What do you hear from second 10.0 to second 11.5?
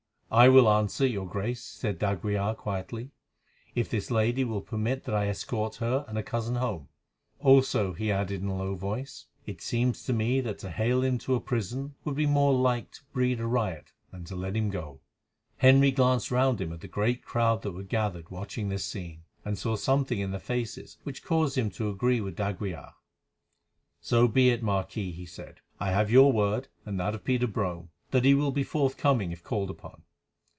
to me that to hale him to a